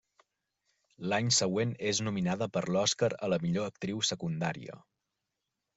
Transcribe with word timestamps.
L'any 1.11 1.29
següent, 1.41 1.75
és 1.91 2.01
nominada 2.07 2.49
per 2.57 2.65
l'Oscar 2.73 3.11
a 3.29 3.33
la 3.35 3.41
millor 3.47 3.73
actriu 3.75 4.05
secundària. 4.15 4.81